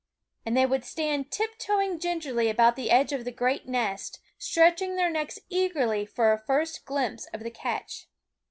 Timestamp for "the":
2.75-2.89, 3.23-3.31, 7.43-7.51